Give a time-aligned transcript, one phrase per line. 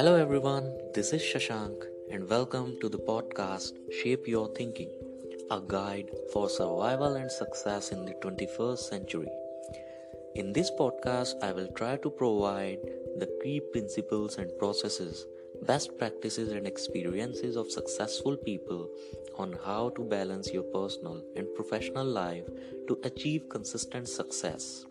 [0.00, 0.66] Hello, everyone.
[0.94, 4.88] This is Shashank, and welcome to the podcast Shape Your Thinking,
[5.50, 9.28] a guide for survival and success in the 21st century.
[10.36, 12.78] In this podcast, I will try to provide
[13.18, 15.26] the key principles and processes,
[15.66, 18.88] best practices, and experiences of successful people
[19.36, 22.46] on how to balance your personal and professional life
[22.88, 24.86] to achieve consistent success.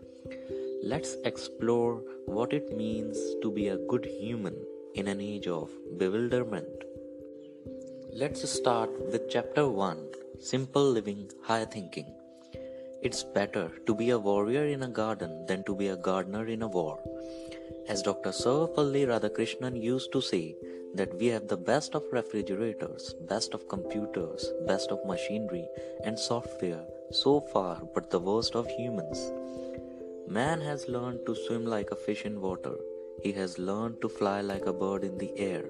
[0.83, 1.95] Let's explore
[2.27, 4.55] what it means to be a good human
[4.95, 6.83] in an age of bewilderment.
[8.13, 9.97] Let's start with chapter 1
[10.39, 12.13] Simple Living, High Thinking.
[13.01, 16.61] It's better to be a warrior in a garden than to be a gardener in
[16.61, 16.99] a war.
[17.87, 18.29] As Dr.
[18.31, 20.55] Sarvepalli Radhakrishnan used to say,
[20.95, 25.67] that we have the best of refrigerators, best of computers, best of machinery
[26.03, 29.31] and software so far, but the worst of humans.
[30.27, 32.75] Man has learned to swim like a fish in water.
[33.23, 35.65] He has learned to fly like a bird in the air,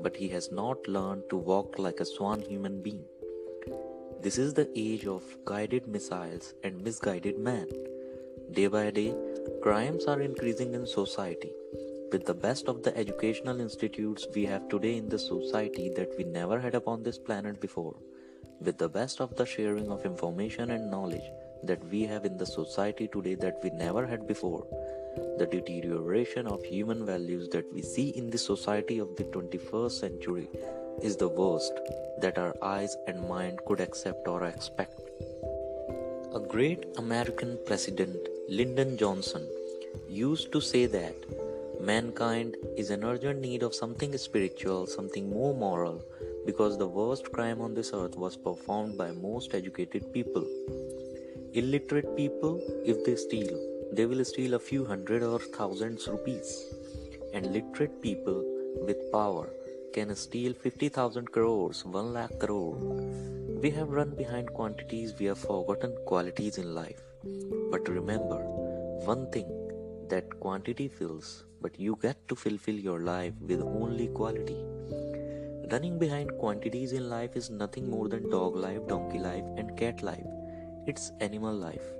[0.00, 3.04] but he has not learned to walk like a swan human being.
[4.20, 7.68] This is the age of guided missiles and misguided man.
[8.52, 9.14] Day by day,
[9.62, 11.52] crimes are increasing in society.
[12.10, 16.24] With the best of the educational institutes we have today in the society that we
[16.24, 17.94] never had upon this planet before,
[18.60, 21.30] with the best of the sharing of information and knowledge
[21.62, 24.66] that we have in the society today that we never had before.
[25.38, 30.48] The deterioration of human values that we see in the society of the 21st century
[31.02, 31.72] is the worst
[32.20, 35.00] that our eyes and mind could accept or expect.
[36.34, 38.16] A great American president,
[38.48, 39.48] Lyndon Johnson,
[40.08, 41.16] used to say that
[41.80, 46.02] mankind is in urgent need of something spiritual, something more moral,
[46.46, 50.46] because the worst crime on this earth was performed by most educated people.
[51.54, 56.64] Illiterate people, if they steal, they will steal a few hundred or thousands rupees.
[57.34, 58.44] And literate people
[58.86, 59.50] with power
[59.92, 62.76] can steal 50,000 crores, 1 lakh crore.
[63.62, 67.02] We have run behind quantities, we have forgotten qualities in life.
[67.70, 68.38] But remember,
[69.12, 69.48] one thing
[70.08, 74.56] that quantity fills, but you get to fulfill your life with only quality.
[75.70, 80.02] Running behind quantities in life is nothing more than dog life, donkey life, and cat
[80.02, 80.26] life
[80.88, 81.97] it's animal life.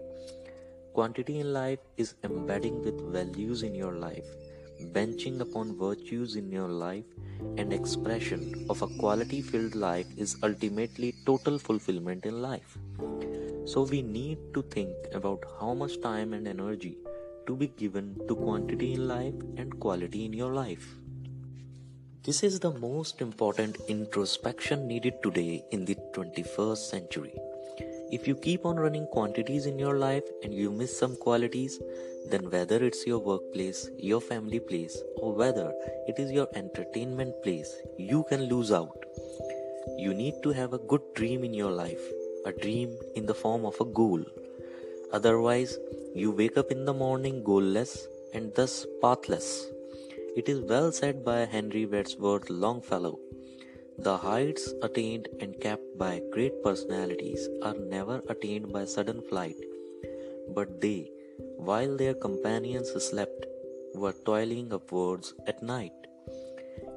[0.99, 4.25] Quantity in life is embedding with values in your life,
[4.95, 7.05] benching upon virtues in your life,
[7.57, 12.77] and expression of a quality filled life is ultimately total fulfillment in life.
[13.65, 16.97] So, we need to think about how much time and energy
[17.47, 20.97] to be given to quantity in life and quality in your life.
[22.25, 27.35] This is the most important introspection needed today in the 21st century.
[28.11, 31.79] If you keep on running quantities in your life and you miss some qualities,
[32.31, 35.73] then whether it's your workplace, your family place, or whether
[36.07, 39.05] it is your entertainment place, you can lose out.
[39.99, 42.01] You need to have a good dream in your life,
[42.47, 44.25] a dream in the form of a goal.
[45.13, 45.77] Otherwise,
[46.15, 49.67] you wake up in the morning goalless and thus pathless.
[50.35, 53.19] It is well said by Henry Wadsworth Longfellow
[54.07, 59.57] the heights attained and kept by great personalities are never attained by sudden flight,
[60.55, 61.11] but they,
[61.57, 63.47] while their companions slept,
[63.97, 65.93] were toiling upwards at night.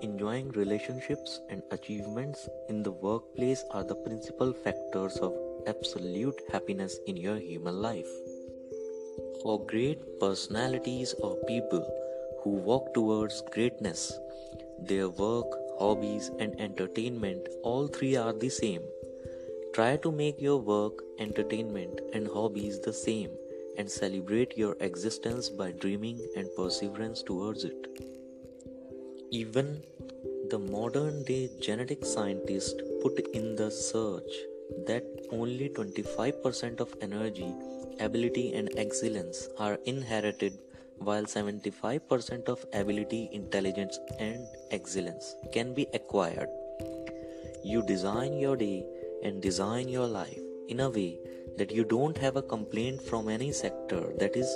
[0.04, 5.34] Enjoying relationships and achievements in the workplace are the principal factors of
[5.66, 8.14] absolute happiness in your human life.
[9.42, 11.84] For great personalities or people
[12.44, 14.12] who walk towards greatness,
[14.80, 18.82] their work hobbies, and entertainment, all three are the same.
[19.74, 23.32] Try to make your work, entertainment, and hobbies the same
[23.78, 27.88] and celebrate your existence by dreaming and perseverance towards it.
[29.32, 29.82] Even
[30.50, 34.32] the modern day genetic scientists put in the search
[34.88, 37.54] that only 25% of energy,
[38.00, 40.60] ability, and excellence are inherited
[41.04, 46.50] while 75% of ability, intelligence, and excellence can be acquired.
[47.64, 48.86] You design your day
[49.24, 50.40] and design your life
[50.70, 51.20] in a way
[51.58, 54.14] that you don't have a complaint from any sector.
[54.20, 54.50] That is,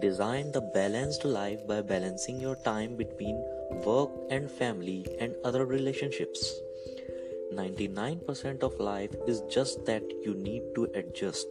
[0.00, 3.42] design the balanced life by balancing your time between
[3.84, 6.52] work and family and other relationships.
[7.52, 11.46] 99% of life is just that you need to adjust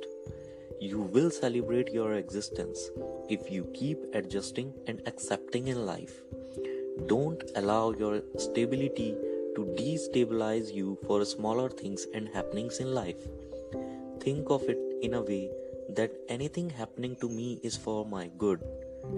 [0.79, 2.89] you will celebrate your existence
[3.29, 6.21] if you keep adjusting and accepting in life.
[7.07, 9.15] Don't allow your stability
[9.55, 13.27] to destabilize you for smaller things and happenings in life.
[14.19, 15.49] Think of it in a way
[15.89, 18.63] that anything happening to me is for my good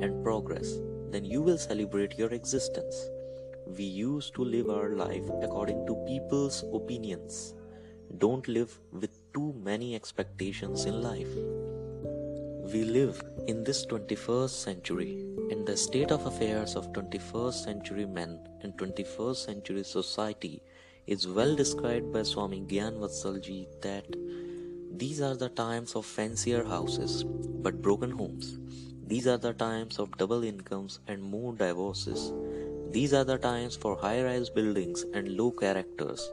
[0.01, 0.77] and progress,
[1.11, 3.09] then you will celebrate your existence.
[3.75, 7.53] we used to live our life according to people's opinions.
[8.17, 11.33] Don't live with too many expectations in life.
[12.73, 15.11] We live in this 21st century,
[15.51, 20.63] and the state of affairs of 21st century men and 21st century society
[21.05, 24.07] is well described by Swami Gyan Vatsalji that
[25.03, 27.23] these are the times of fancier houses
[27.67, 28.57] but broken homes.
[29.05, 32.33] These are the times of double incomes and more divorces.
[32.89, 36.27] These are the times for high rise buildings and low characters.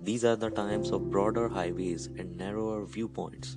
[0.00, 3.56] These are the times of broader highways and narrower viewpoints.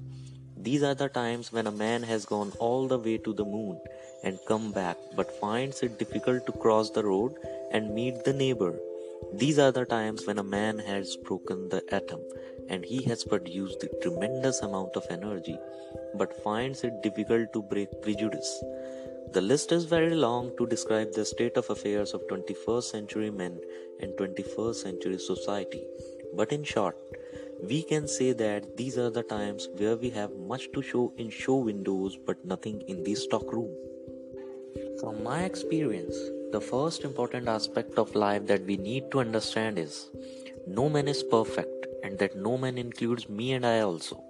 [0.57, 3.79] These are the times when a man has gone all the way to the moon
[4.23, 7.33] and come back but finds it difficult to cross the road
[7.71, 8.77] and meet the neighbor.
[9.33, 12.21] These are the times when a man has broken the atom
[12.69, 15.57] and he has produced a tremendous amount of energy
[16.15, 18.63] but finds it difficult to break prejudice.
[19.33, 23.59] The list is very long to describe the state of affairs of 21st century men
[24.01, 25.83] and 21st century society.
[26.35, 26.97] But in short,
[27.61, 31.29] we can say that these are the times where we have much to show in
[31.29, 33.75] show windows but nothing in the stock room.
[35.01, 36.15] From my experience,
[36.51, 40.09] the first important aspect of life that we need to understand is
[40.67, 44.23] no man is perfect and that no man includes me and I also.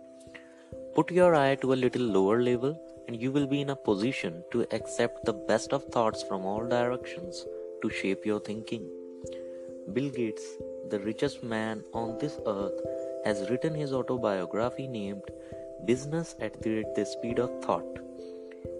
[0.95, 4.43] Put your eye to a little lower level, and you will be in a position
[4.51, 7.45] to accept the best of thoughts from all directions
[7.81, 8.89] to shape your thinking.
[9.93, 10.43] Bill Gates,
[10.89, 12.79] the richest man on this earth,
[13.25, 15.23] has written his autobiography named
[15.85, 17.99] Business at the Speed of Thought.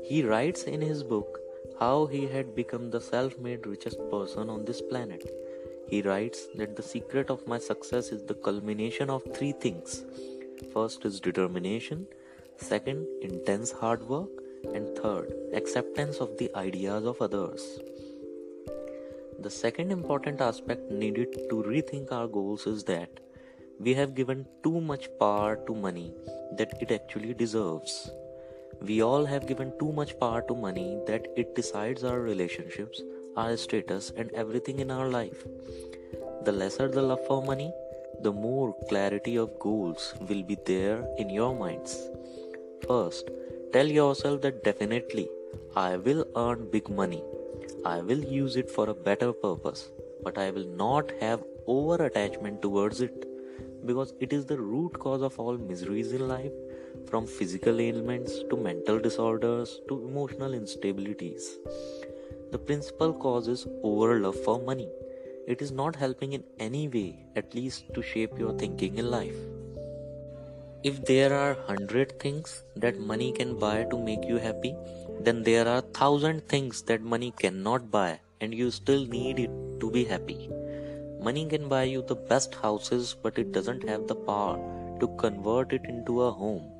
[0.04, 1.40] He writes in his book
[1.80, 5.30] how he had become the self made richest person on this planet
[5.90, 10.04] he writes that the secret of my success is the culmination of three things.
[10.72, 12.06] First is determination,
[12.58, 14.30] second, intense hard work,
[14.76, 17.80] and third, acceptance of the ideas of others.
[19.42, 23.22] The second important aspect needed to rethink our goals is that
[23.80, 26.14] we have given too much power to money
[26.58, 28.12] that it actually deserves.
[28.82, 33.02] We all have given too much power to money that it decides our relationships,
[33.38, 35.46] our status, and everything in our life.
[36.44, 37.72] The lesser the love for money,
[38.22, 41.98] the more clarity of goals will be there in your minds.
[42.86, 43.30] First,
[43.72, 45.30] tell yourself that definitely
[45.78, 47.24] I will earn big money.
[47.86, 49.90] I will use it for a better purpose,
[50.24, 53.26] but I will not have over attachment towards it
[53.86, 56.52] because it is the root cause of all miseries in life
[57.10, 61.44] from physical ailments to mental disorders to emotional instabilities.
[62.52, 64.90] The principal cause is over love for money.
[65.48, 69.36] It is not helping in any way, at least to shape your thinking in life.
[70.84, 74.76] If there are hundred things that money can buy to make you happy,
[75.22, 79.92] then there are thousand things that money cannot buy and you still need it to
[79.92, 80.50] be happy.
[81.22, 84.58] Money can buy you the best houses, but it doesn't have the power
[85.02, 86.72] to convert it into a home.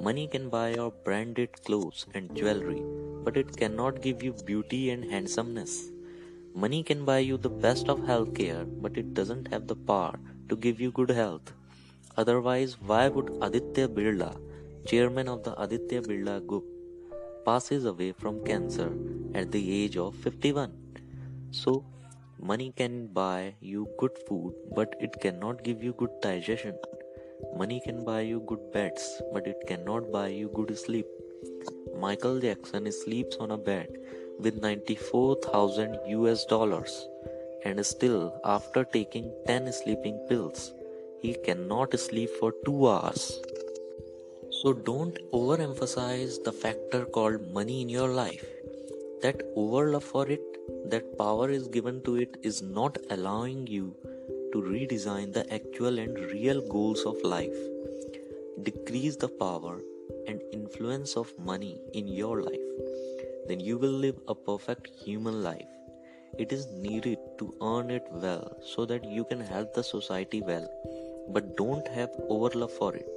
[0.00, 2.82] Money can buy your branded clothes and jewelry,
[3.24, 5.90] but it cannot give you beauty and handsomeness.
[6.54, 10.56] Money can buy you the best of healthcare, but it doesn't have the power to
[10.56, 11.52] give you good health.
[12.16, 14.38] Otherwise, why would Aditya Birla,
[14.86, 16.64] chairman of the Aditya Birla Group,
[17.46, 18.90] passes away from cancer
[19.34, 20.72] at the age of 51?
[21.50, 21.84] So,
[22.38, 26.76] money can buy you good food, but it cannot give you good digestion.
[27.56, 31.06] Money can buy you good beds, but it cannot buy you good sleep.
[31.98, 33.88] Michael Jackson sleeps on a bed
[34.38, 37.08] with 94,000 US dollars
[37.64, 40.72] and still after taking 10 sleeping pills
[41.22, 43.22] he cannot sleep for 2 hours.
[44.62, 48.44] So don't overemphasize the factor called money in your life.
[49.20, 50.44] That overlove for it,
[50.90, 53.94] that power is given to it is not allowing you
[54.52, 57.58] to redesign the actual and real goals of life.
[58.62, 59.80] Decrease the power
[60.26, 62.68] and influence of money in your life,
[63.48, 65.68] then you will live a perfect human life.
[66.38, 70.66] It is needed to earn it well so that you can help the society well,
[71.28, 73.15] but don't have overlove for it.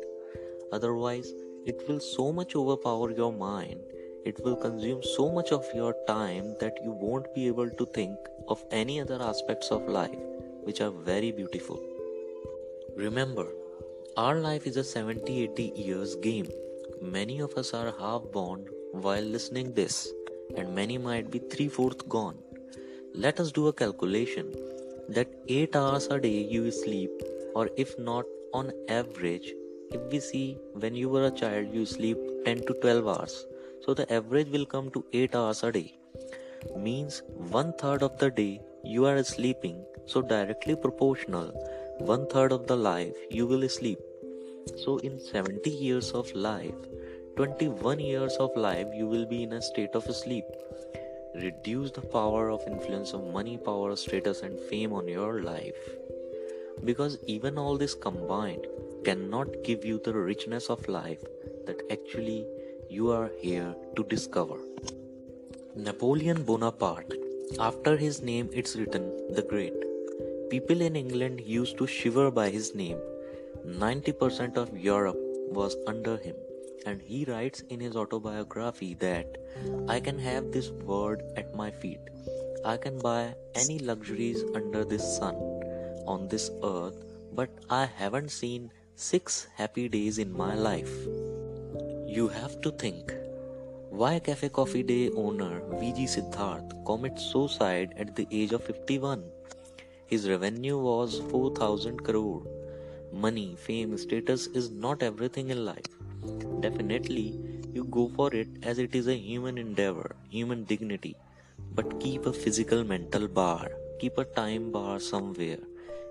[0.71, 1.33] Otherwise,
[1.65, 3.79] it will so much overpower your mind,
[4.25, 8.17] it will consume so much of your time that you won't be able to think
[8.47, 10.19] of any other aspects of life
[10.63, 11.79] which are very beautiful.
[12.95, 13.47] Remember,
[14.17, 16.49] our life is a 70 80 years game
[17.01, 20.11] Many of us are half born while listening this,
[20.57, 22.37] and many might be three fourths gone.
[23.13, 24.53] Let us do a calculation
[25.07, 27.09] that 8 hours a day you sleep,
[27.55, 29.53] or if not on average,
[29.91, 33.45] if we see when you were a child you sleep 10 to 12 hours,
[33.85, 35.93] so the average will come to 8 hours a day.
[36.77, 37.21] Means
[37.59, 41.47] one third of the day you are sleeping, so directly proportional,
[41.99, 43.99] one third of the life you will sleep.
[44.77, 46.75] So, in 70 years of life,
[47.35, 50.45] 21 years of life you will be in a state of sleep.
[51.35, 55.77] Reduce the power of influence of money, power, status, and fame on your life.
[56.83, 58.67] Because even all this combined
[59.03, 61.23] cannot give you the richness of life
[61.65, 62.45] that actually
[62.89, 64.57] you are here to discover.
[65.75, 67.13] Napoleon Bonaparte.
[67.59, 69.73] After his name, it's written the Great.
[70.49, 72.97] People in England used to shiver by his name.
[73.65, 75.17] 90% of Europe
[75.51, 76.35] was under him,
[76.85, 79.37] and he writes in his autobiography that
[79.87, 81.99] I can have this world at my feet.
[82.65, 85.35] I can buy any luxuries under this sun
[86.07, 90.93] on this earth, but I haven't seen six happy days in my life.
[92.05, 93.13] You have to think
[93.89, 99.23] why Cafe Coffee Day owner VG Siddharth commits suicide at the age of 51?
[100.07, 102.43] His revenue was 4000 crore.
[103.13, 105.93] Money, fame, status is not everything in life.
[106.59, 107.39] Definitely,
[107.73, 111.15] you go for it as it is a human endeavor, human dignity.
[111.73, 115.59] But keep a physical mental bar, keep a time bar somewhere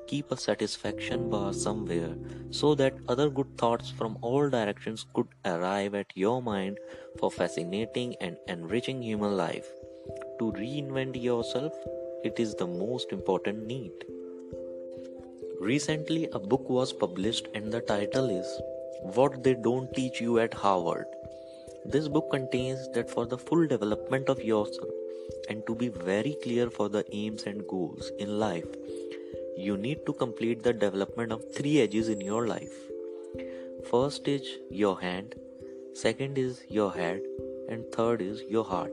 [0.08, 2.14] keep a satisfaction bar somewhere
[2.50, 6.78] so that other good thoughts from all directions could arrive at your mind
[7.18, 9.68] for fascinating and enriching human life.
[10.38, 11.72] To reinvent yourself,
[12.24, 13.92] it is the most important need.
[15.60, 18.60] Recently, a book was published, and the title is
[19.02, 21.06] What They Don't Teach You at Harvard.
[21.84, 24.88] This book contains that for the full development of yourself
[25.48, 28.66] and to be very clear for the aims and goals in life,
[29.66, 32.74] you need to complete the development of three edges in your life.
[33.90, 35.34] First is your hand,
[35.94, 37.22] second is your head,
[37.68, 38.92] and third is your heart.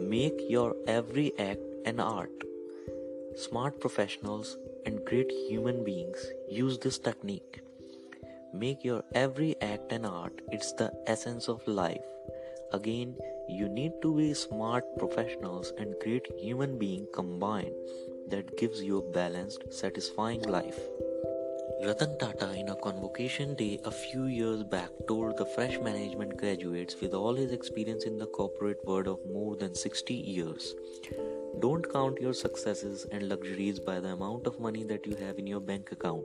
[0.00, 2.32] Make your every act an art.
[3.36, 7.60] Smart professionals and great human beings use this technique.
[8.52, 12.10] Make your every act an art, it's the essence of life.
[12.72, 13.14] Again,
[13.48, 17.74] you need to be smart professionals and great human being combined
[18.30, 20.78] that gives you a balanced, satisfying life.
[21.84, 27.00] Ratan Tata, in a convocation day a few years back, told the fresh management graduates
[27.00, 30.74] with all his experience in the corporate world of more than 60 years
[31.58, 35.46] don't count your successes and luxuries by the amount of money that you have in
[35.46, 36.24] your bank account,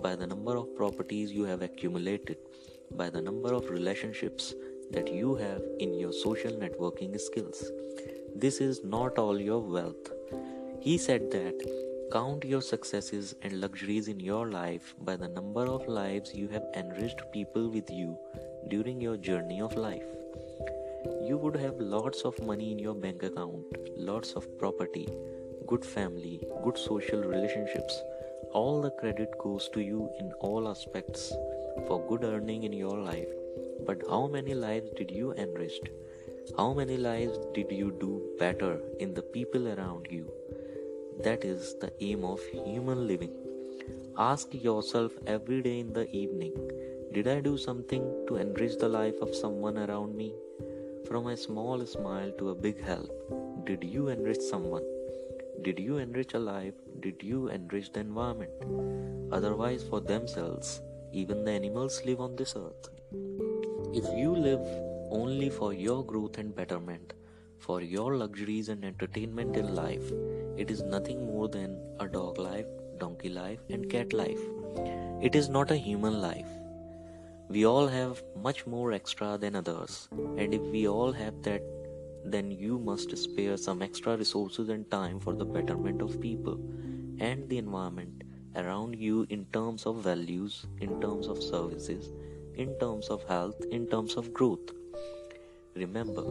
[0.00, 2.36] by the number of properties you have accumulated,
[2.92, 4.54] by the number of relationships
[4.92, 7.64] that you have in your social networking skills.
[8.36, 10.12] This is not all your wealth.
[10.82, 11.62] He said that
[12.10, 16.64] count your successes and luxuries in your life by the number of lives you have
[16.74, 18.16] enriched people with you
[18.68, 20.06] during your journey of life.
[21.26, 25.06] You would have lots of money in your bank account, lots of property,
[25.66, 28.00] good family, good social relationships.
[28.52, 31.30] All the credit goes to you in all aspects
[31.86, 33.28] for good earning in your life.
[33.86, 35.78] But how many lives did you enrich?
[36.56, 40.32] How many lives did you do better in the people around you?
[41.24, 43.32] That is the aim of human living.
[44.16, 46.54] Ask yourself every day in the evening
[47.12, 50.32] Did I do something to enrich the life of someone around me?
[51.06, 53.10] From a small smile to a big help,
[53.66, 54.86] did you enrich someone?
[55.62, 56.74] Did you enrich a life?
[57.00, 58.52] Did you enrich the environment?
[59.30, 60.80] Otherwise, for themselves,
[61.12, 62.88] even the animals live on this earth.
[63.92, 64.66] If you live
[65.10, 67.12] only for your growth and betterment,
[67.58, 70.12] for your luxuries and entertainment in life,
[70.56, 72.66] it is nothing more than a dog life,
[72.98, 74.40] donkey life, and cat life.
[75.22, 76.48] It is not a human life.
[77.48, 81.62] We all have much more extra than others, and if we all have that,
[82.24, 86.60] then you must spare some extra resources and time for the betterment of people
[87.18, 88.24] and the environment
[88.56, 92.12] around you in terms of values, in terms of services,
[92.54, 94.72] in terms of health, in terms of growth.
[95.76, 96.24] Remember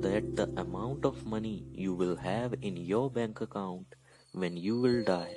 [0.00, 3.94] that the amount of money you will have in your bank account
[4.32, 5.36] when you will die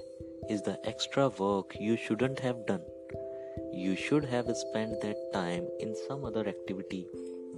[0.49, 2.81] is the extra work you shouldn't have done.
[3.73, 7.05] You should have spent that time in some other activity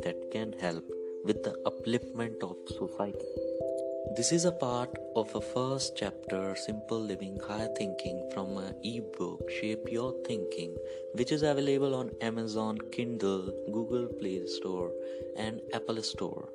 [0.04, 0.84] that can help
[1.24, 3.71] with the upliftment of society.
[4.10, 9.50] This is a part of a first chapter, Simple Living High Thinking, from my ebook
[9.50, 10.76] Shape Your Thinking,
[11.14, 14.92] which is available on Amazon, Kindle, Google Play Store,
[15.38, 16.50] and Apple Store.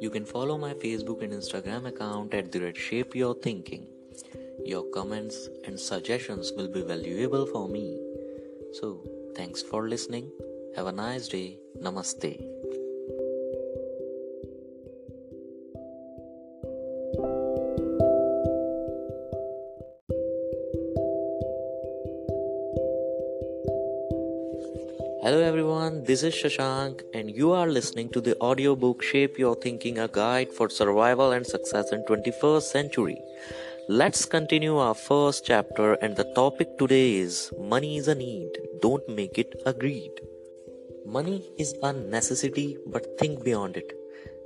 [0.00, 3.86] You can follow my Facebook and Instagram account at the rate Shape Your Thinking.
[4.66, 7.96] Your comments and suggestions will be valuable for me.
[8.72, 9.02] So,
[9.34, 10.30] thanks for listening.
[10.76, 11.58] Have a nice day.
[11.80, 12.57] Namaste.
[26.08, 30.50] This is Shashank, and you are listening to the audiobook Shape Your Thinking A Guide
[30.50, 33.20] for Survival and Success in 21st Century.
[33.90, 38.48] Let's continue our first chapter, and the topic today is Money is a need,
[38.80, 40.22] don't make it a greed.
[41.04, 43.92] Money is a necessity, but think beyond it.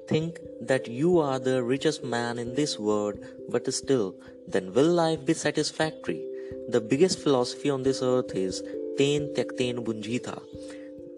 [0.08, 4.16] Think that you are the richest man in this world, but still,
[4.48, 6.24] then will life be satisfactory?
[6.70, 8.62] The biggest philosophy on this earth is
[8.98, 10.42] Tena Tyaktena Bhunjitha.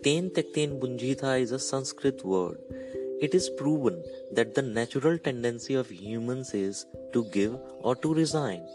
[0.05, 2.59] Tena Tyaktena Bhunjitha is a Sanskrit word.
[3.23, 6.85] It is proven that the natural tendency of humans is
[7.15, 8.67] to give or to resign.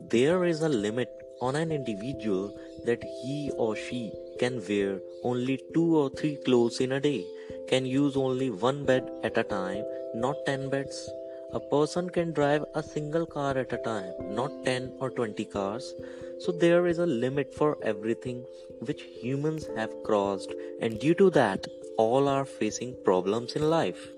[0.00, 1.10] There is a limit
[1.42, 6.92] on an individual that he or she can wear only two or three clothes in
[6.92, 7.22] a day,
[7.68, 11.10] can use only one bed at a time, not ten beds.
[11.54, 15.92] A person can drive a single car at a time, not 10 or 20 cars.
[16.38, 18.46] So there is a limit for everything
[18.80, 21.66] which humans have crossed, and due to that,
[21.98, 24.08] all are facing problems in life.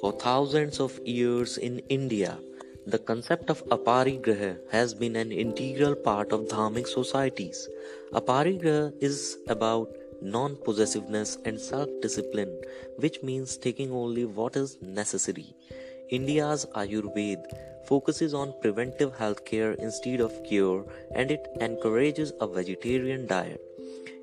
[0.00, 2.38] For thousands of years in India,
[2.86, 7.68] the concept of aparigraha has been an integral part of Dharmic societies.
[8.12, 9.88] Aparigraha is about
[10.20, 12.56] non possessiveness and self discipline,
[12.98, 15.54] which means taking only what is necessary.
[16.16, 17.46] India's Ayurveda
[17.84, 23.62] focuses on preventive healthcare instead of cure and it encourages a vegetarian diet.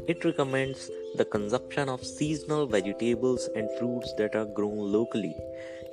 [0.07, 5.35] It recommends the consumption of seasonal vegetables and fruits that are grown locally.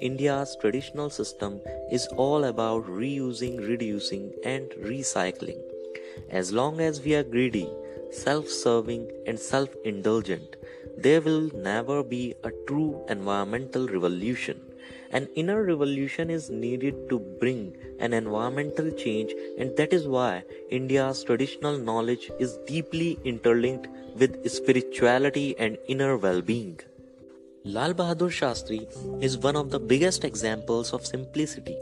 [0.02, 5.58] India's traditional system is all about reusing, reducing, and recycling.
[6.28, 7.70] As long as we are greedy,
[8.10, 10.56] self serving, and self indulgent,
[10.98, 14.60] there will never be a true environmental revolution.
[15.10, 21.22] An inner revolution is needed to bring an environmental change, and that is why India's
[21.24, 26.80] traditional knowledge is deeply interlinked with spirituality and inner well being.
[27.64, 28.86] Lal Bahadur Shastri
[29.22, 31.76] is one of the biggest examples of simplicity.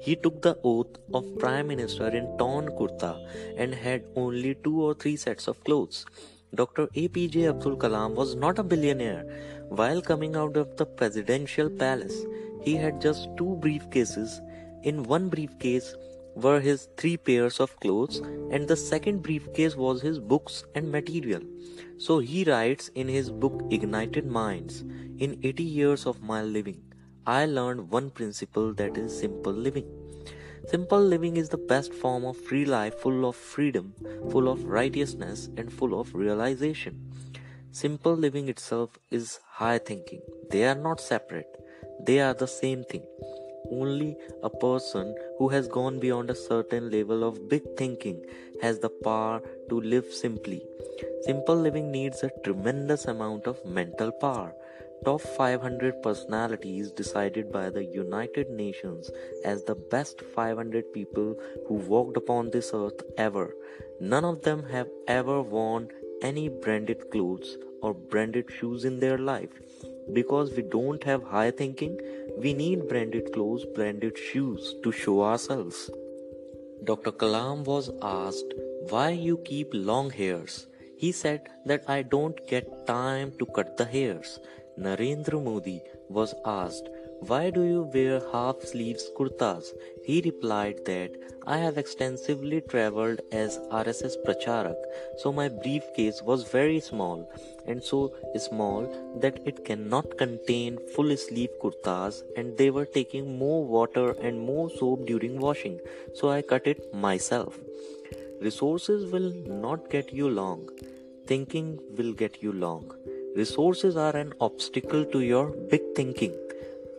[0.00, 3.12] He took the oath of Prime Minister in torn kurta
[3.56, 6.06] and had only two or three sets of clothes.
[6.54, 6.86] Dr.
[6.96, 9.24] APJ Abdul Kalam was not a billionaire.
[9.68, 12.24] While coming out of the presidential palace,
[12.62, 14.40] he had just two briefcases.
[14.82, 15.94] In one briefcase
[16.34, 18.18] were his three pairs of clothes,
[18.50, 21.42] and the second briefcase was his books and material.
[21.98, 24.84] So he writes in his book Ignited Minds
[25.18, 26.82] In 80 years of my living,
[27.26, 29.86] I learned one principle that is simple living.
[30.68, 33.94] Simple living is the best form of free life, full of freedom,
[34.30, 37.12] full of righteousness, and full of realization.
[37.70, 40.22] Simple living itself is high thinking.
[40.50, 41.54] They are not separate,
[42.00, 43.02] they are the same thing.
[43.70, 48.24] Only a person who has gone beyond a certain level of big thinking
[48.62, 50.62] has the power to live simply.
[51.22, 54.54] Simple living needs a tremendous amount of mental power.
[55.04, 59.10] Top 500 personalities decided by the United Nations
[59.44, 63.54] as the best 500 people who walked upon this earth ever.
[64.00, 65.90] None of them have ever worn
[66.22, 69.50] any branded clothes or branded shoes in their life.
[70.12, 72.00] Because we don't have high thinking,
[72.38, 75.90] we need branded clothes, branded shoes to show ourselves.
[76.84, 77.12] Dr.
[77.12, 78.54] Kalam was asked
[78.88, 80.66] why you keep long hairs.
[80.96, 84.38] He said that I don't get time to cut the hairs.
[84.78, 86.88] Narendra Modi was asked
[87.26, 89.72] why do you wear half sleeves kurtas?
[90.04, 91.10] He replied that
[91.46, 94.76] I have extensively traveled as RSS Pracharak,
[95.18, 97.30] so my briefcase was very small
[97.66, 98.86] and so small
[99.20, 104.70] that it cannot contain full sleeve kurtas and they were taking more water and more
[104.70, 105.80] soap during washing,
[106.14, 107.58] so I cut it myself.
[108.40, 110.68] Resources will not get you long,
[111.26, 112.92] thinking will get you long.
[113.34, 116.34] Resources are an obstacle to your big thinking.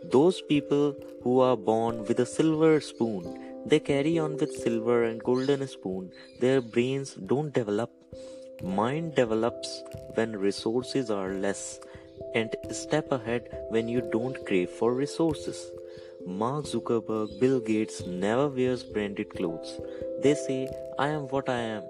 [0.04, 5.22] Those people who are born with a silver spoon, they carry on with silver and
[5.22, 6.10] golden spoon.
[6.40, 7.90] Their brains don't develop.
[8.62, 9.82] Mind develops
[10.14, 11.80] when resources are less
[12.34, 15.70] and step ahead when you don't crave for resources.
[16.26, 19.80] Mark Zuckerberg, Bill Gates never wears branded clothes.
[20.22, 21.82] They say, I am what I am.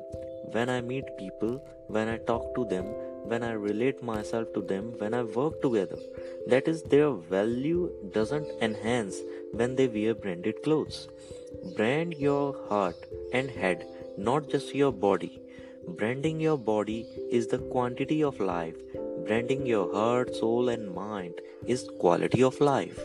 [0.53, 2.87] When I meet people, when I talk to them,
[3.25, 5.99] when I relate myself to them, when I work together.
[6.47, 9.19] That is, their value doesn't enhance
[9.53, 11.09] when they wear branded clothes.
[11.77, 12.97] Brand your heart
[13.33, 15.41] and head, not just your body.
[15.89, 18.77] Branding your body is the quantity of life.
[19.27, 21.35] Branding your heart, soul, and mind
[21.67, 23.01] is quality of life.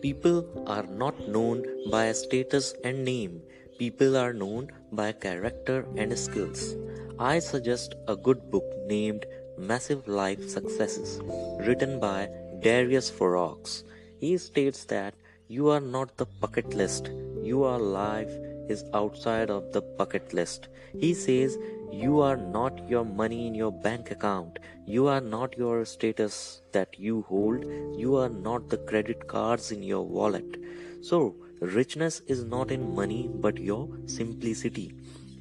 [0.00, 3.42] People are not known by status and name.
[3.78, 6.74] People are known by character and skills.
[7.18, 9.26] I suggest a good book named
[9.58, 11.20] Massive Life Successes,
[11.60, 12.28] written by
[12.60, 13.84] Darius Foroux.
[14.18, 15.14] He states that
[15.48, 17.10] you are not the bucket list,
[17.42, 18.32] your life
[18.68, 20.68] is outside of the bucket list.
[20.98, 21.58] He says
[21.92, 26.98] you are not your money in your bank account, you are not your status that
[26.98, 30.56] you hold, you are not the credit cards in your wallet.
[31.02, 34.94] So, richness is not in money but your simplicity.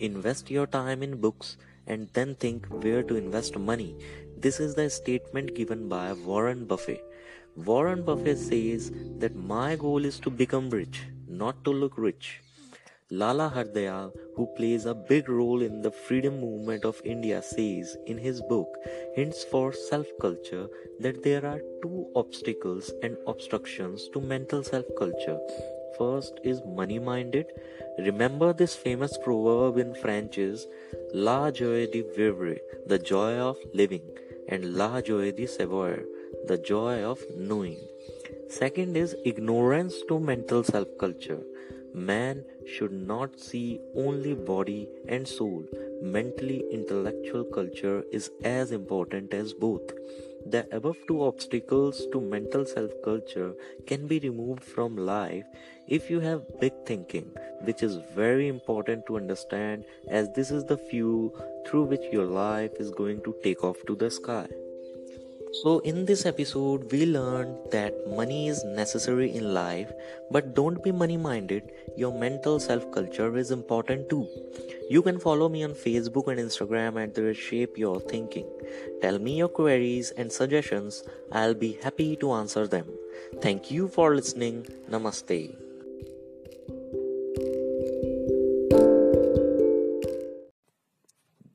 [0.06, 3.96] Invest your time in books and then think where to invest money.
[4.36, 7.06] This is the statement given by Warren Buffett.
[7.56, 12.42] Warren Buffett says that my goal is to become rich, not to look rich.
[13.12, 18.18] Lala Hardayal, who plays a big role in the freedom movement of India, says in
[18.18, 18.78] his book
[19.14, 20.68] Hints for Self Culture
[21.00, 25.40] that there are two obstacles and obstructions to mental self culture.
[25.98, 27.48] First is money minded.
[27.98, 30.68] Remember this famous proverb in French is
[31.14, 34.04] La joie de vivre, the joy of living,
[34.48, 36.00] and La joie de savoir,
[36.48, 37.80] the joy of knowing.
[38.50, 41.42] Second is ignorance to mental self culture.
[41.94, 45.66] Man should not see only body and soul.
[46.02, 49.92] Mentally intellectual culture is as important as both.
[50.46, 53.54] The above two obstacles to mental self culture
[53.86, 55.46] can be removed from life
[55.88, 60.78] if you have big thinking, which is very important to understand as this is the
[60.78, 61.36] fuel
[61.68, 64.48] through which your life is going to take off to the sky.
[65.54, 69.92] So, in this episode, we learned that money is necessary in life,
[70.32, 71.74] but don't be money minded.
[71.98, 74.30] Your mental self culture is important too.
[74.90, 78.48] You can follow me on Facebook and Instagram at the Shape Your Thinking.
[79.02, 82.86] Tell me your queries and suggestions, I'll be happy to answer them.
[83.42, 84.66] Thank you for listening.
[84.90, 85.54] Namaste.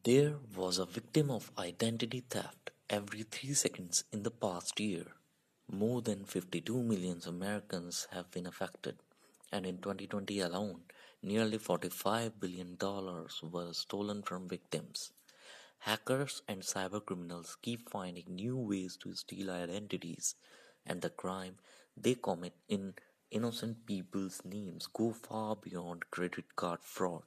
[0.05, 5.07] There was a victim of identity theft every three seconds in the past year.
[5.69, 8.97] More than 52 million Americans have been affected,
[9.51, 10.83] and in 2020 alone,
[11.21, 12.77] nearly $45 billion
[13.51, 15.11] were stolen from victims.
[15.81, 20.37] Hackers and cybercriminals keep finding new ways to steal identities,
[20.87, 21.57] and the crime
[21.97, 22.95] they commit in
[23.33, 27.23] innocent people's names go far beyond credit card fraud.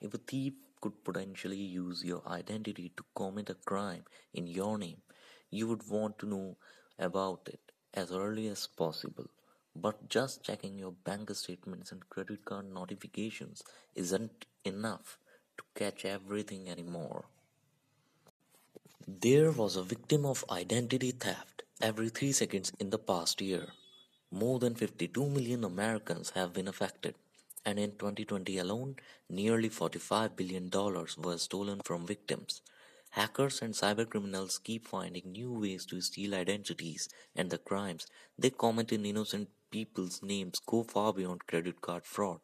[0.00, 5.00] If a thief could potentially use your identity to commit a crime in your name,
[5.50, 6.56] you would want to know
[6.98, 9.26] about it as early as possible.
[9.74, 13.62] But just checking your bank statements and credit card notifications
[13.94, 15.18] isn't enough
[15.56, 17.24] to catch everything anymore.
[19.08, 23.68] There was a victim of identity theft every three seconds in the past year.
[24.30, 27.14] More than 52 million Americans have been affected
[27.64, 28.96] and in 2020 alone,
[29.28, 30.70] nearly $45 billion
[31.18, 32.62] were stolen from victims.
[33.10, 38.06] Hackers and cybercriminals keep finding new ways to steal identities, and the crimes
[38.38, 42.40] they commit in innocent people's names go far beyond credit card fraud.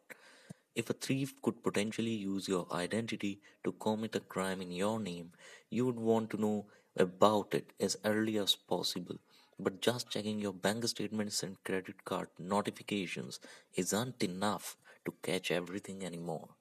[0.75, 5.33] If a thief could potentially use your identity to commit a crime in your name,
[5.69, 6.65] you would want to know
[6.97, 9.17] about it as early as possible.
[9.59, 13.39] But just checking your bank statements and credit card notifications
[13.75, 16.55] isn't enough to catch everything anymore.